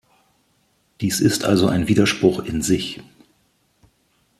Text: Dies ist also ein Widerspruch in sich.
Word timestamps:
Dies 0.99 1.19
ist 1.21 1.45
also 1.45 1.67
ein 1.67 1.87
Widerspruch 1.87 2.39
in 2.43 2.63
sich. 2.63 3.03